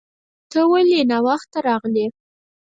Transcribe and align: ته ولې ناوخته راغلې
ته 0.51 0.59
ولې 0.71 0.99
ناوخته 1.11 1.57
راغلې 1.67 2.05